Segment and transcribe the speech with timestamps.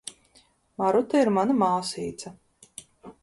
[0.81, 2.33] Maruta ir mana māsīca.